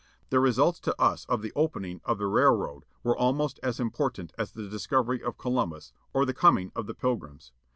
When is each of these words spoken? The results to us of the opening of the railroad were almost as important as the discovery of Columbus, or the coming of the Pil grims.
The 0.31 0.39
results 0.39 0.79
to 0.79 0.99
us 0.99 1.25
of 1.25 1.43
the 1.43 1.53
opening 1.55 2.01
of 2.05 2.17
the 2.17 2.25
railroad 2.25 2.85
were 3.03 3.15
almost 3.15 3.59
as 3.61 3.79
important 3.79 4.33
as 4.35 4.51
the 4.51 4.67
discovery 4.67 5.21
of 5.21 5.37
Columbus, 5.37 5.93
or 6.11 6.25
the 6.25 6.33
coming 6.33 6.71
of 6.75 6.87
the 6.87 6.95
Pil 6.95 7.19
grims. 7.19 7.51